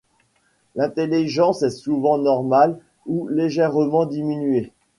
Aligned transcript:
L'intelligence 0.73 1.61
est 1.61 1.69
souvent 1.69 2.17
normale 2.17 2.79
ou 3.05 3.27
légèrement 3.27 4.07
diminuée. 4.07 4.71